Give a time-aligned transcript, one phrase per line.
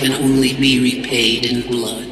[0.00, 2.09] can only be repaid in blood.